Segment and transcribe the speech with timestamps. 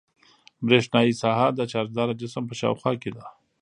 [0.65, 3.25] برېښنايي ساحه د چارجداره جسم په شاوخوا کې ده.